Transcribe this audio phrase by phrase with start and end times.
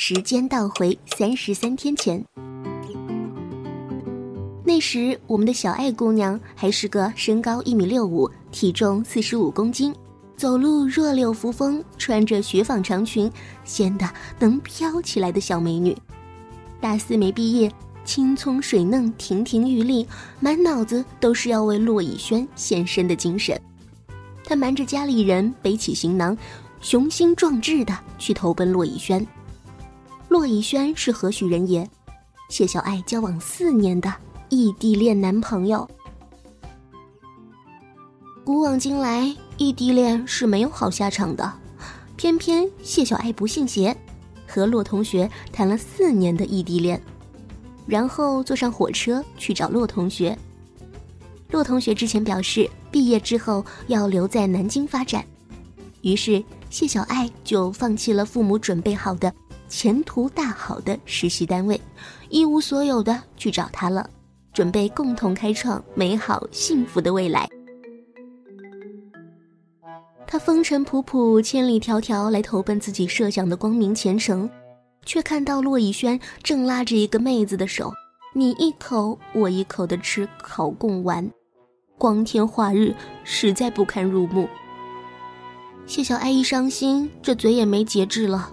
[0.00, 2.24] 时间倒回三十三天前，
[4.64, 9.92] 那时我们的小爱姑娘还是个身高一米六五、体重四十五公斤、
[10.36, 13.28] 走路弱柳扶风、穿着雪纺长裙
[13.64, 14.08] 显得
[14.38, 15.96] 能飘起来的小美女。
[16.80, 17.70] 大四没毕业，
[18.04, 20.06] 青葱水嫩、亭亭玉立，
[20.38, 23.60] 满脑子都是要为骆以轩献身的精神。
[24.44, 26.38] 她瞒着家里人，背起行囊。
[26.80, 29.26] 雄心壮志的去投奔骆以轩。
[30.28, 31.88] 骆以轩是何许人也？
[32.50, 34.12] 谢小爱交往四年的
[34.50, 35.88] 异地恋男朋友。
[38.44, 41.50] 古往今来，异地恋是没有好下场的。
[42.16, 43.96] 偏偏谢小爱不信邪，
[44.46, 47.00] 和骆同学谈了四年的异地恋，
[47.86, 50.36] 然后坐上火车去找骆同学。
[51.50, 55.24] 骆同学之前表示，毕业之后要留在南京发展，
[56.02, 56.44] 于是。
[56.70, 59.32] 谢小爱就放弃了父母准备好的
[59.68, 61.80] 前途大好的实习单位，
[62.30, 64.08] 一无所有的去找他了，
[64.52, 67.48] 准备共同开创美好幸福的未来。
[70.26, 74.48] 他风尘仆仆千里迢迢来投奔自己设想的光明前程，
[75.04, 77.92] 却看到骆以轩正拉着一个妹子的手，
[78.34, 81.30] 你一口我一口的吃烤贡丸，
[81.96, 82.94] 光天化日，
[83.24, 84.48] 实在不堪入目。
[85.86, 88.52] 谢小爱一伤心，这嘴也没节制了。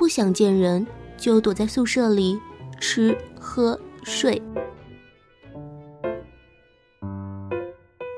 [0.00, 0.86] 不想见人，
[1.18, 2.40] 就躲在宿舍里
[2.80, 4.40] 吃喝睡。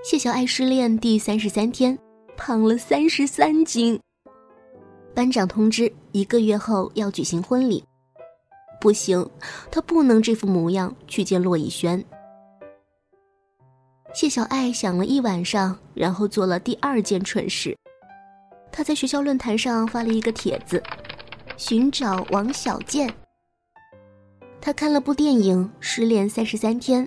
[0.04, 1.98] 谢小爱失恋第三十三天，
[2.36, 3.98] 胖了三十三斤。
[5.12, 7.82] 班长通知一个月后要举行婚礼，
[8.80, 9.28] 不行，
[9.68, 12.02] 她不能这副模样去见骆以轩。
[14.14, 17.76] 谢小爱想了一晚上，然后做了第二件蠢事。
[18.70, 20.82] 他在学校论坛上发了一个帖子，
[21.56, 23.12] 寻找王小贱。
[24.60, 27.06] 他看了部电影《失恋三十三天》，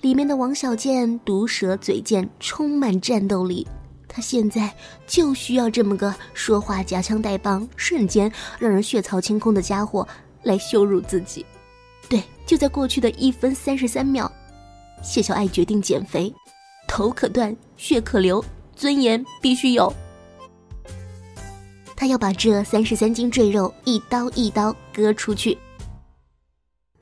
[0.00, 3.66] 里面的王小贱毒舌嘴贱，充满战斗力。
[4.08, 4.74] 他现在
[5.06, 10.06] 就需要这么个说话夹枪带棒、瞬间让人血槽清空的家伙
[10.42, 11.44] 来羞辱自己。
[12.08, 14.30] 对，就在过去的一分三十三秒，
[15.02, 16.34] 谢小爱决定减肥，
[16.88, 18.44] 头可断，血可流，
[18.74, 19.92] 尊严必须有。
[22.00, 25.58] 他要把这三十三斤赘肉一刀一刀割出去。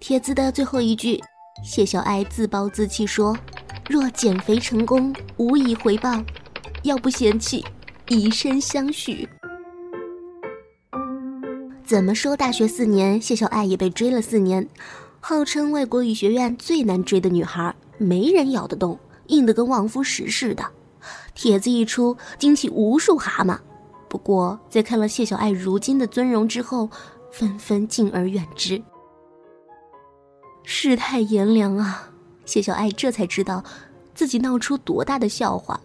[0.01, 1.23] 帖子的最后一句，
[1.62, 3.37] 谢小爱自暴自弃说
[3.91, 6.25] ：“若减肥成功，无以回报，
[6.83, 7.62] 要不嫌弃，
[8.09, 9.29] 以身相许。”
[11.84, 12.34] 怎么说？
[12.34, 14.67] 大学四年，谢小爱也被追了四年，
[15.21, 20.65] 号称外国语学院最难追的女孩，没人咬得动，硬得跟望夫石似的。
[21.34, 23.59] 帖子一出，惊起无数蛤蟆。
[24.16, 26.88] 不过，在看了谢小爱如今的尊容之后，
[27.31, 28.82] 纷纷敬而远之。
[30.65, 32.10] 世态炎凉啊！
[32.47, 33.62] 谢小爱这才知道，
[34.15, 35.78] 自己闹出多大的笑话。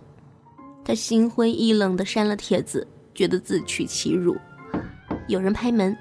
[0.86, 4.38] 她心灰意冷地删了帖子，觉得自取其辱。
[5.28, 5.94] 有人拍门，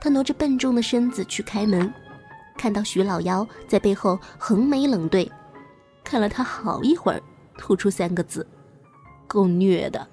[0.00, 1.94] 她挪着笨重的身子去开门，
[2.56, 5.30] 看到徐老妖在背后横眉冷对，
[6.02, 7.22] 看了他好一会儿，
[7.56, 8.44] 吐出三个字
[9.28, 10.04] ：“够虐的。”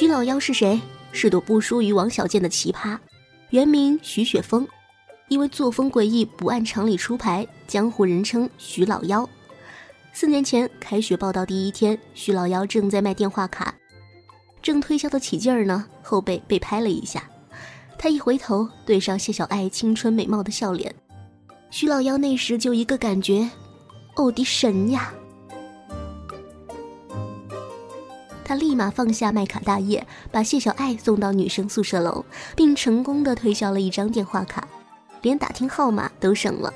[0.00, 0.80] 徐老妖是谁？
[1.12, 2.96] 是朵不输于王小贱的奇葩，
[3.50, 4.66] 原名徐雪峰，
[5.28, 9.28] 因为作风诡异，不按常理出牌，江湖人称徐老妖。
[10.14, 13.74] 四年前开学报道第一天，徐老妖正在卖电话卡，
[14.62, 17.28] 正推销的起劲儿呢，后背被拍了一下，
[17.98, 20.94] 他一回头对上谢小爱青春美貌的笑脸，
[21.70, 23.46] 徐老妖那时就一个感觉，
[24.16, 25.12] 哦的神呀！
[28.50, 32.24] 他立马放下卖卡大业，把谢小爱送到女生宿舍楼，
[32.56, 34.66] 并成功的推销了一张电话卡，
[35.22, 36.74] 连打听号码都省了。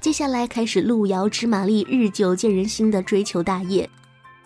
[0.00, 3.90] 接下来开始路遥知马力，日久见人心的追求大业。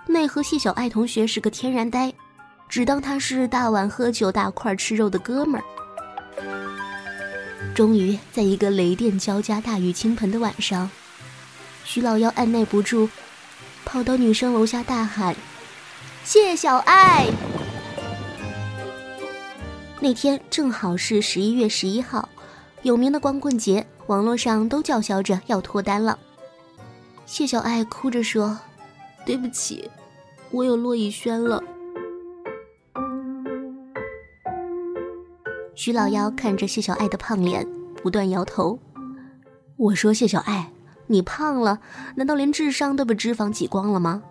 [0.08, 2.12] 奈何谢小爱同学是个天然呆，
[2.68, 5.64] 只当他是大碗喝酒、大块吃肉的哥们儿。
[7.76, 10.90] 终于，在一个雷电交加、大雨倾盆的晚上，
[11.84, 13.08] 徐老幺按耐不住，
[13.84, 15.36] 跑到女生楼下大喊。
[16.24, 17.26] 谢小爱，
[20.00, 22.28] 那天正好是十一月十一号，
[22.82, 26.18] 有名的光棍节，网络上都叫嚣着要脱单了。
[27.24, 28.58] 谢小爱哭着说
[29.24, 29.90] ：“对不起，
[30.50, 31.62] 我有骆以轩了。”
[35.74, 37.66] 徐老幺看着谢小爱的胖脸，
[38.02, 38.78] 不断摇头。
[39.76, 40.72] 我说：“谢小爱，
[41.06, 41.80] 你胖了，
[42.16, 44.22] 难道连智商都被脂肪挤光了吗？”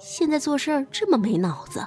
[0.00, 1.86] 现在做事儿这么没脑子。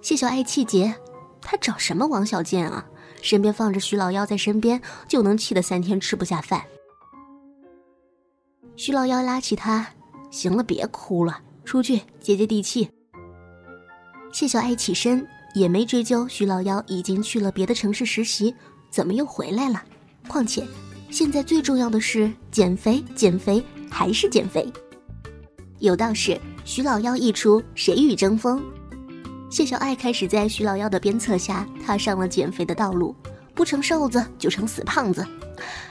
[0.00, 0.94] 谢小爱气结，
[1.42, 2.86] 他找什么王小贱啊？
[3.20, 6.62] 身边放着徐老幺在身边，就能气得三天吃不下饭。
[8.76, 9.88] 徐老幺拉起他，
[10.30, 12.88] 行了，别哭了，出去接接地气。
[14.32, 18.54] 谢小爱起身，也没追究徐老幺已经去了别的城市实习，
[18.88, 19.82] 怎么又回来了？
[20.28, 20.64] 况且，
[21.10, 24.72] 现在最重要的是减肥，减肥还是减肥。
[25.78, 28.62] 有道是，徐老妖一出，谁与争锋？
[29.50, 33.14] 谢小爱开始在徐老妖的鞭策下踏上了减肥的道路，
[33.54, 35.24] 不成瘦子就成死胖子。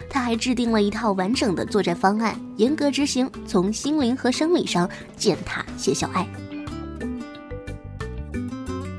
[0.10, 6.28] 他还制定了一套完整的作战方案，严格执行，从心灵和生理上践踏谢小爱。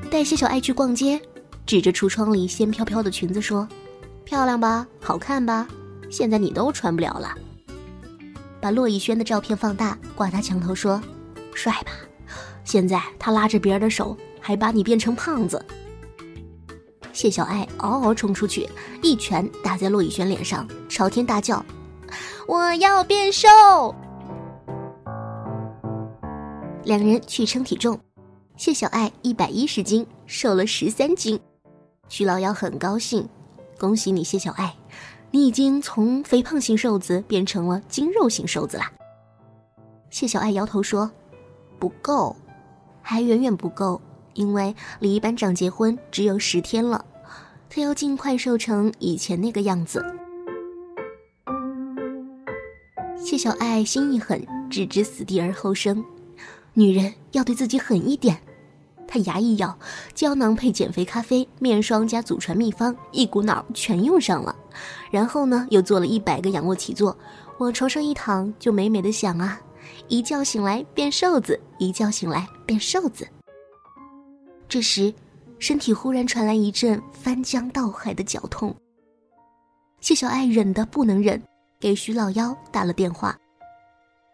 [0.09, 1.21] 带谢小爱去逛街，
[1.65, 3.67] 指着橱窗里仙飘飘的裙子说
[4.23, 5.67] ：“漂亮吧，好看吧？
[6.09, 7.35] 现在你都穿不了了。”
[8.67, 11.01] 把骆以轩的照片放大，挂他墙头说
[11.55, 11.91] ：“帅吧？
[12.65, 15.65] 现在他拉着别人的手。”还把你变成胖子！
[17.13, 18.67] 谢小爱嗷嗷冲出去，
[19.01, 21.65] 一拳打在骆以轩脸上，朝天大叫
[22.47, 23.47] ：“我要变瘦！”
[26.83, 27.97] 两人去称体重，
[28.57, 31.39] 谢小爱一百一十斤，瘦了十三斤。
[32.09, 33.27] 徐老幺很高兴，
[33.77, 34.75] 恭喜你，谢小爱，
[35.31, 38.91] 你已经从肥胖型瘦子变成了精肉型瘦子啦。
[40.09, 41.11] 谢小爱摇头说
[41.77, 42.35] ：“不够，
[43.01, 44.01] 还远远不够。”
[44.33, 47.03] 因为离班长结婚只有十天了，
[47.69, 50.05] 他要尽快瘦成以前那个样子。
[53.17, 56.05] 谢小爱心一狠，置之死地而后生。
[56.73, 58.39] 女人要对自己狠一点。
[59.07, 59.77] 他牙一咬，
[60.13, 64.55] 胶囊配减肥咖啡、面霜加祖传秘方，一股脑全用上了。
[65.09, 67.17] 然后呢，又做了一百个仰卧起坐，
[67.59, 69.59] 往床上一躺，就美美的想啊：
[70.09, 73.27] 一觉醒来变瘦子，一觉醒来变瘦子。
[74.67, 75.13] 这时，
[75.59, 78.75] 身体忽然传来一阵翻江倒海的绞痛。
[80.01, 81.41] 谢小爱忍得不能忍，
[81.79, 83.35] 给徐老幺打了电话，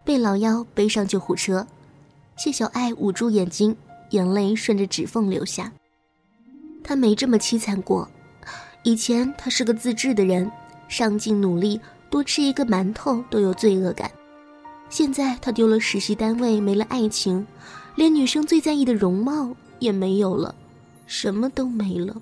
[0.04, 1.66] 被老幺背上救护车。
[2.36, 3.76] 谢小爱捂住眼睛，
[4.14, 5.72] 眼泪顺着指缝流下。
[6.84, 8.10] 他没这么凄惨过，
[8.84, 10.52] 以前他是个自制的人，
[10.88, 11.80] 上进努力，
[12.10, 14.10] 多吃一个馒头都有罪恶感。
[14.90, 17.46] 现在他丢了实习单位，没了爱情，
[17.96, 19.56] 连女生最在意的容貌。
[19.80, 20.56] 也没有了，
[21.08, 22.16] 什么都没了，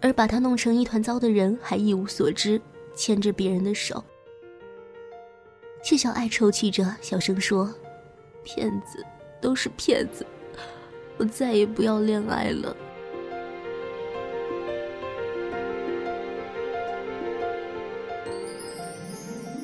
[0.00, 2.60] 而把他弄成一团糟的人还一无所知，
[2.96, 4.02] 牵着别人的手。
[5.80, 7.72] 谢小爱抽泣着，小声说
[8.42, 9.06] ：“骗子，
[9.40, 10.26] 都是骗子，
[11.18, 12.76] 我再也不要恋爱了。”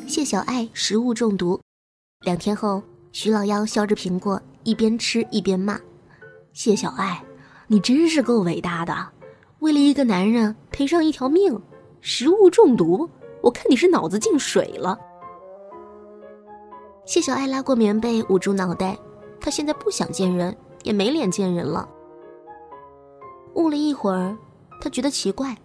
[0.06, 1.60] 谢小爱食物中毒，
[2.20, 2.82] 两天后，
[3.12, 5.80] 徐老幺削着苹果，一边吃一边骂。
[6.52, 7.24] 谢小爱，
[7.66, 8.94] 你真是够伟大的，
[9.60, 11.58] 为了一个男人赔上一条命，
[12.02, 13.08] 食物中毒，
[13.40, 14.98] 我看你是脑子进水了。
[17.06, 18.98] 谢小爱拉过棉被捂住脑袋，
[19.40, 21.88] 她现在不想见人，也没脸见人了。
[23.54, 24.36] 悟了一会儿，
[24.80, 25.56] 他觉得奇怪，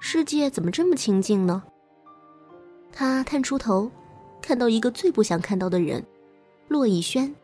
[0.00, 1.62] 世界怎么这么清静呢？
[2.92, 3.90] 他探出头，
[4.40, 6.04] 看到一个最不想看到的人，
[6.68, 7.34] 骆以轩。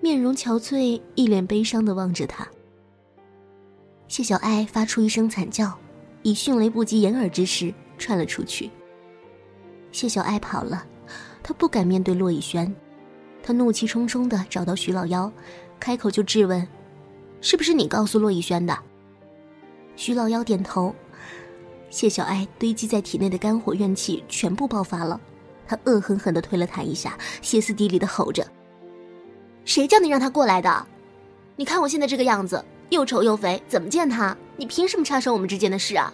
[0.00, 2.46] 面容憔悴，一脸悲伤的望着他。
[4.06, 5.76] 谢小爱发出一声惨叫，
[6.22, 8.70] 以迅雷不及掩耳之势窜了出去。
[9.90, 10.86] 谢小爱跑了，
[11.42, 12.72] 她不敢面对骆以轩，
[13.42, 15.32] 她怒气冲冲的找到徐老幺，
[15.78, 16.66] 开口就质问
[17.40, 18.76] ：“是不是你告诉洛以轩的？”
[19.96, 20.94] 徐老幺点头。
[21.90, 25.18] 谢小爱堆积在体内的肝火怨气全部爆发了，
[25.66, 28.46] 他恶狠狠地推了他一下，歇斯底里的吼着。
[29.64, 30.86] 谁叫你让他过来的？
[31.56, 34.36] 你看我现在这个样子，又丑又肥，怎么见他？
[34.56, 36.12] 你凭什么插手我们之间的事啊？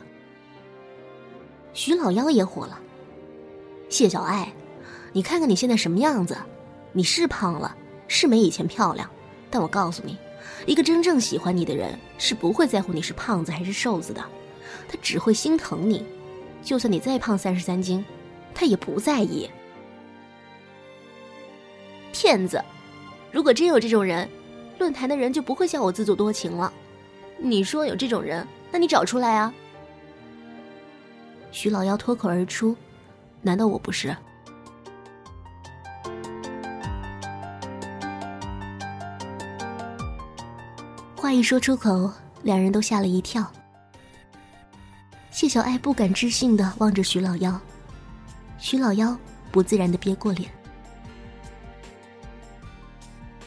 [1.72, 2.78] 徐老妖也火了。
[3.88, 4.52] 谢小爱，
[5.12, 6.36] 你看看你现在什么样子？
[6.92, 9.10] 你是胖了，是没以前漂亮，
[9.54, 10.18] 但我告诉你，
[10.66, 14.20] 一个真正喜欢你的人是不会在乎你是胖子还是瘦子的，
[14.88, 16.04] 他只会心疼你。
[16.60, 18.04] 就算你再胖三十三斤，
[18.52, 19.48] 他也不在意。
[22.12, 22.60] 骗子！
[23.30, 24.28] 如果真有这种人，
[24.76, 26.72] 论坛的人就不会叫我自作多情了。
[27.38, 29.54] 你说有这种人，那你找出来啊！
[31.52, 32.76] 徐老妖脱口而出
[33.40, 34.16] ：“难道我不是？”
[41.24, 42.12] 话一说出口，
[42.42, 43.50] 两人都吓了一跳。
[45.30, 47.58] 谢小爱不敢置信的望着徐老幺，
[48.58, 49.16] 徐老幺
[49.50, 50.50] 不自然的憋过脸。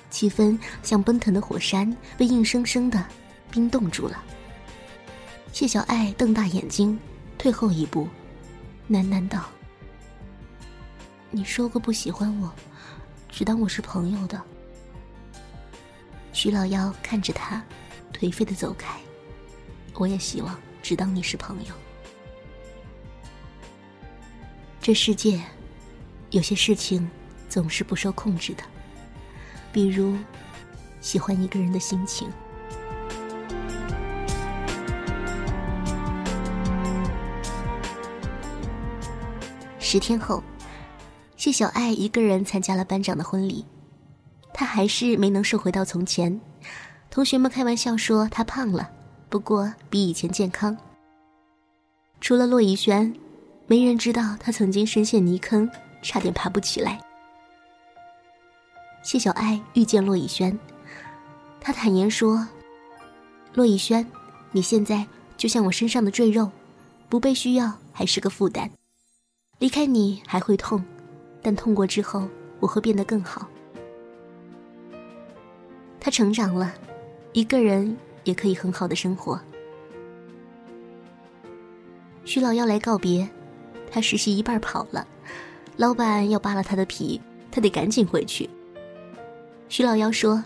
[0.10, 3.06] 气氛像奔腾的火山，被硬生生的
[3.52, 4.24] 冰冻住了。
[5.54, 7.00] 谢小爱瞪大眼睛，
[7.38, 8.08] 退后一步，
[8.90, 9.46] 喃喃道
[11.30, 12.52] ：“你说过不喜欢我，
[13.30, 14.42] 只当我是朋友的。”
[16.48, 17.62] 徐老幺看着他，
[18.14, 18.98] 颓废的走开。
[19.96, 21.76] 我也希望只当你是朋友。
[24.80, 25.42] 这世界，
[26.30, 27.12] 有些事情
[27.50, 28.64] 总是不受控制的，
[29.74, 30.16] 比如
[31.02, 32.32] 喜欢一个人的心情。
[39.80, 40.42] 十天后，
[41.36, 43.66] 谢小爱一个人参加了班长的婚礼。
[44.60, 46.42] 他还是没能瘦回到从前，
[47.12, 48.90] 同学们开玩笑说他胖了，
[49.30, 50.76] 不过比以前健康。
[52.20, 53.14] 除了骆以轩，
[53.68, 55.70] 没人知道他曾经深陷泥坑，
[56.02, 57.00] 差点爬不起来。
[59.04, 60.58] 谢小爱遇见骆以轩，
[61.62, 62.48] 他坦言说
[63.54, 64.10] ：“骆以轩，
[64.52, 65.06] 你现在
[65.38, 66.50] 就像我身上的赘肉，
[67.08, 68.72] 不被需要还是个负担。”
[69.60, 70.84] 离开你还会痛，
[71.44, 72.28] 但痛过之后
[72.60, 73.48] 我会变得更好。
[76.08, 76.74] 他成长了，
[77.34, 79.38] 一个人也可以很好的生活。
[82.24, 83.28] 徐老要来告别，
[83.92, 85.06] 他实习一半跑了，
[85.76, 87.22] 老板要扒了他的皮，
[87.52, 88.50] 他得赶紧回去。
[89.68, 90.42] 徐老幺说：“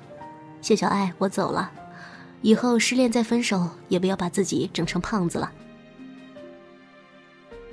[0.61, 1.71] 谢小爱，我走了，
[2.41, 5.51] 以后失恋再分手，也不要把自己整成胖子了。”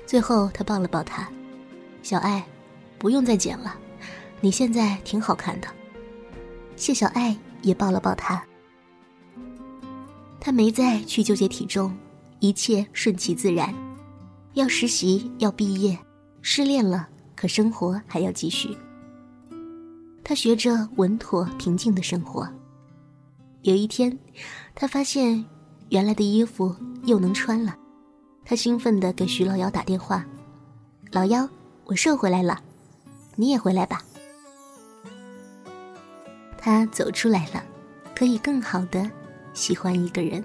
[0.04, 1.26] 最后，他抱了抱他，
[2.02, 2.44] 小爱，
[2.98, 3.74] 不用再减了，
[4.42, 5.66] 你现在挺好看的。
[6.76, 8.42] 谢小爱也抱了抱他，
[10.40, 11.96] 他没再去纠结体重，
[12.40, 13.74] 一切顺其自然。
[14.54, 15.98] 要实习，要毕业，
[16.42, 18.76] 失恋了，可生活还要继续。
[20.24, 22.48] 他学着稳妥平静的生活。
[23.62, 24.18] 有一天，
[24.74, 25.44] 他发现
[25.90, 26.74] 原来的衣服
[27.04, 27.76] 又能穿了。
[28.44, 30.24] 他兴奋地给徐老幺打电话
[31.12, 31.48] ：“老幺，
[31.84, 32.60] 我瘦回来了，
[33.36, 34.02] 你也回来吧。”
[36.68, 37.64] 他走出来了，
[38.14, 39.10] 可以更好的
[39.54, 40.44] 喜欢一个人。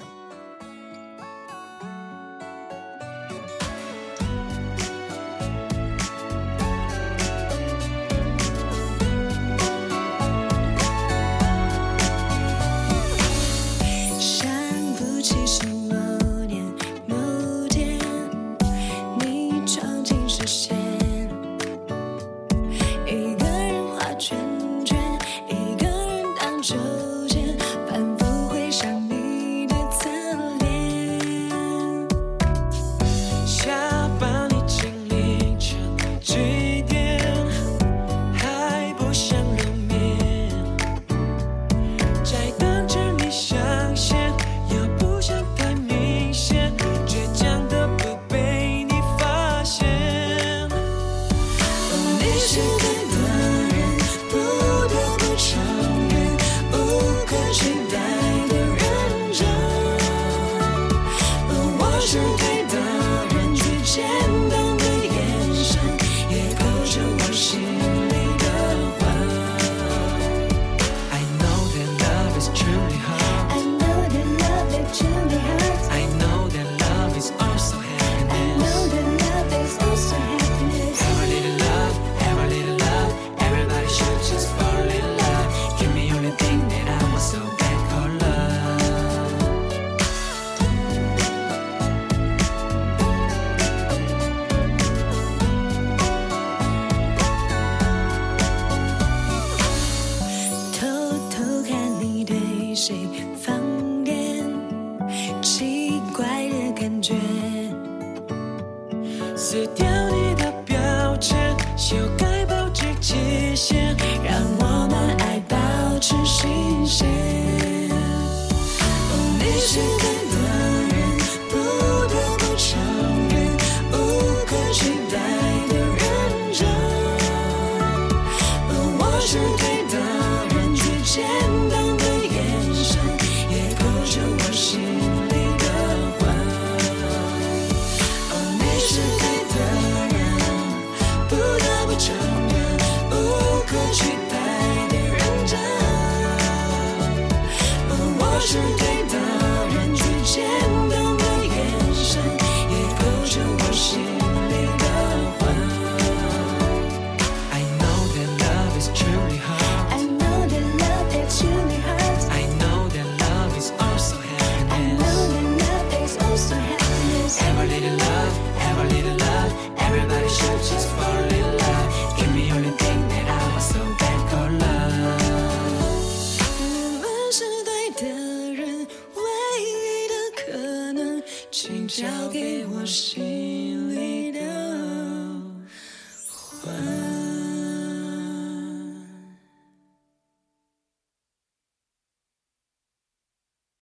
[109.54, 113.83] 撕掉你的标签修改保质期限。